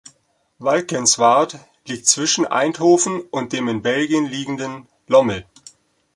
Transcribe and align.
Valkenswaard 0.57 1.59
liegt 1.85 2.07
zwischen 2.07 2.47
Eindhoven 2.47 3.21
und 3.21 3.53
dem 3.53 3.67
in 3.67 3.83
Belgien 3.83 4.25
liegenden 4.25 4.87
Lommel. 5.05 5.45